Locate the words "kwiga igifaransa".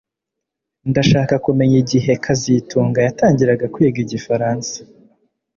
3.73-4.75